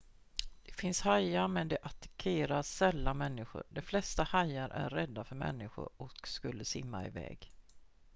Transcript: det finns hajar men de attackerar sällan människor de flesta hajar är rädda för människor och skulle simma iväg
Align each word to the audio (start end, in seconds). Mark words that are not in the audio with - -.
det 0.63 0.71
finns 0.71 1.01
hajar 1.01 1.47
men 1.47 1.67
de 1.67 1.77
attackerar 1.83 2.61
sällan 2.63 3.17
människor 3.17 3.63
de 3.69 3.81
flesta 3.81 4.23
hajar 4.23 4.69
är 4.69 4.89
rädda 4.89 5.23
för 5.23 5.35
människor 5.35 5.89
och 5.97 6.27
skulle 6.27 6.65
simma 6.65 7.07
iväg 7.07 7.51